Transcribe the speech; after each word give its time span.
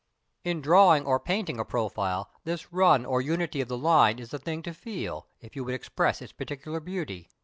]In 0.43 0.61
drawing 0.61 1.05
or 1.05 1.19
painting 1.19 1.59
a 1.59 1.63
profile 1.63 2.31
this 2.43 2.73
run 2.73 3.05
or 3.05 3.21
unity 3.21 3.61
of 3.61 3.67
the 3.67 3.77
line 3.77 4.17
is 4.17 4.31
the 4.31 4.39
thing 4.39 4.63
to 4.63 4.73
feel, 4.73 5.27
if 5.41 5.55
you 5.55 5.63
would 5.63 5.75
express 5.75 6.23
its 6.23 6.33
particular 6.33 6.79
beauty. 6.79 7.29